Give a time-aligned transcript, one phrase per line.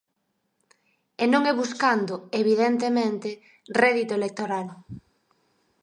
[1.23, 3.29] E non é buscando, evidentemente,
[3.81, 4.67] rédito electoral.